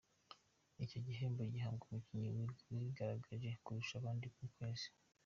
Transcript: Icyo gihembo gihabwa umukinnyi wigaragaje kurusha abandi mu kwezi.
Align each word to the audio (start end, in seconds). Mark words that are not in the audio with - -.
Icyo 0.83 0.99
gihembo 1.07 1.41
gihabwa 1.53 1.83
umukinnyi 1.87 2.29
wigaragaje 2.83 3.49
kurusha 3.63 3.93
abandi 3.97 4.25
mu 4.35 4.47
kwezi. 4.55 4.87